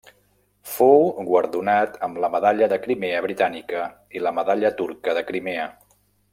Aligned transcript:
Fou 0.75 1.03
guardonat 1.27 1.99
amb 2.07 2.17
la 2.23 2.31
Medalla 2.37 2.71
de 2.73 2.81
Crimea 2.87 3.21
britànica 3.27 3.85
i 4.19 4.25
la 4.27 4.35
Medalla 4.41 4.75
turca 4.83 5.19
de 5.21 5.27
Crimea. 5.33 5.73